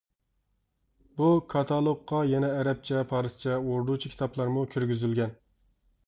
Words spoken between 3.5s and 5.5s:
ئوردۇچە كىتابلارمۇ كىرگۈزۈلگەن.